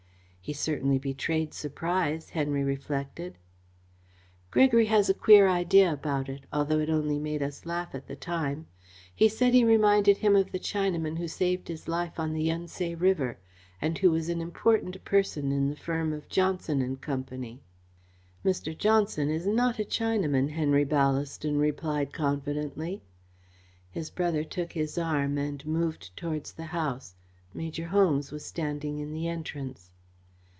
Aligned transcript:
"He 0.43 0.53
certainly 0.53 0.97
betrayed 0.99 1.53
surprise," 1.53 2.31
Henry 2.31 2.61
reflected. 2.63 3.37
"Gregory 4.49 4.87
has 4.87 5.07
a 5.07 5.13
queer 5.13 5.47
idea 5.47 5.93
about 5.93 6.27
it, 6.27 6.41
although 6.51 6.79
it 6.79 6.89
only 6.89 7.19
made 7.19 7.41
us 7.41 7.65
laugh 7.65 7.95
at 7.95 8.07
the 8.07 8.17
time. 8.17 8.65
He 9.15 9.29
said 9.29 9.53
he 9.53 9.63
reminded 9.63 10.17
him 10.17 10.35
of 10.35 10.51
the 10.51 10.59
Chinaman 10.59 11.17
who 11.19 11.27
saved 11.27 11.69
his 11.69 11.87
life 11.87 12.19
on 12.19 12.33
the 12.33 12.43
Yun 12.43 12.65
Tse 12.67 12.95
River, 12.95 13.37
and 13.81 13.97
who 13.99 14.11
was 14.11 14.27
an 14.27 14.41
important 14.41 15.01
person 15.05 15.53
in 15.53 15.69
the 15.69 15.75
firm 15.75 16.11
of 16.11 16.27
Johnson 16.27 16.81
and 16.81 16.99
Company." 16.99 17.61
"Mr. 18.43 18.77
Johnson 18.77 19.29
is 19.29 19.47
not 19.47 19.79
a 19.79 19.85
Chinaman," 19.85 20.49
Henry 20.49 20.83
Ballaston 20.85 21.59
replied 21.59 22.11
confidently. 22.11 23.01
His 23.91 24.09
brother 24.09 24.43
took 24.43 24.73
his 24.73 24.97
arm 24.97 25.37
and 25.37 25.65
moved 25.65 26.17
towards 26.17 26.51
the 26.51 26.65
house. 26.73 27.15
Major 27.53 27.85
Holmes 27.85 28.31
was 28.33 28.43
standing 28.43 28.97
in 28.97 29.13
the 29.13 29.29
entrance. 29.29 29.91